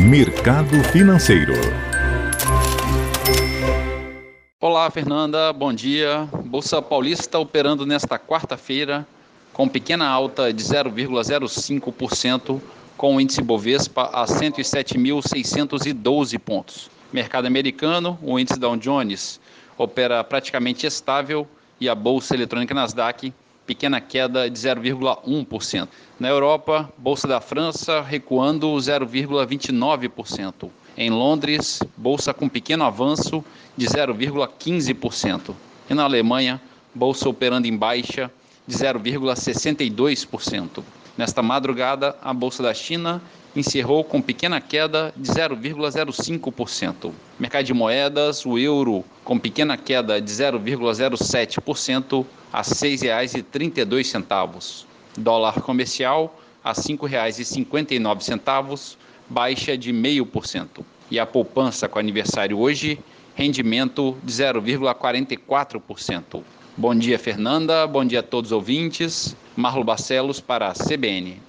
[0.00, 1.54] Mercado Financeiro.
[4.60, 6.28] Olá, Fernanda, bom dia.
[6.44, 9.04] Bolsa Paulista operando nesta quarta-feira
[9.52, 12.60] com pequena alta de 0,05%,
[12.96, 16.88] com o índice Bovespa a 107.612 pontos.
[17.12, 19.40] Mercado americano, o índice Dow Jones
[19.76, 21.44] opera praticamente estável
[21.80, 23.34] e a bolsa eletrônica Nasdaq
[23.68, 25.86] pequena queda de 0,1%.
[26.18, 30.70] Na Europa, bolsa da França recuando 0,29%.
[30.96, 33.44] Em Londres, bolsa com pequeno avanço
[33.76, 35.54] de 0,15%.
[35.90, 36.58] E na Alemanha,
[36.94, 38.30] bolsa operando em baixa
[38.66, 40.82] de 0,62%.
[41.18, 43.20] Nesta madrugada, a bolsa da China
[43.58, 47.10] encerrou com pequena queda de 0,05%.
[47.38, 54.84] Mercado de moedas, o euro com pequena queda de 0,07% a R$ 6,32.
[55.16, 58.96] Dólar comercial a R$ 5,59,
[59.28, 60.84] baixa de 0,5%.
[61.10, 63.00] E a poupança com aniversário hoje,
[63.34, 66.42] rendimento de 0,44%.
[66.76, 67.84] Bom dia, Fernanda.
[67.86, 69.34] Bom dia a todos os ouvintes.
[69.56, 71.40] Marlo Barcelos para a CBN.